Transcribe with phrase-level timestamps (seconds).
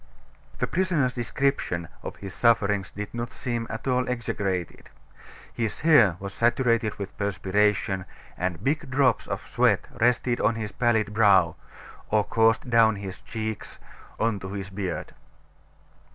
[0.57, 4.89] The prisoner's description of his sufferings did not seem at all exaggerated.
[5.53, 11.13] His hair was saturated with perspiration, and big drops of sweat rested on his pallid
[11.13, 11.55] brow,
[12.09, 13.77] or coursed down his cheeks
[14.19, 15.13] on to his beard.